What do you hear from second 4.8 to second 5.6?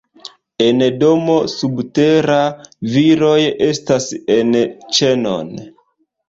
ĉenon.